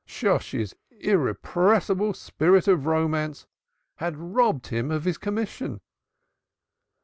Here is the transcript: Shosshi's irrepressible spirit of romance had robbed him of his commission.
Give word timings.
Shosshi's 0.07 0.73
irrepressible 0.89 2.15
spirit 2.15 2.67
of 2.67 2.87
romance 2.87 3.45
had 3.97 4.17
robbed 4.17 4.65
him 4.69 4.89
of 4.89 5.03
his 5.05 5.19
commission. 5.19 5.79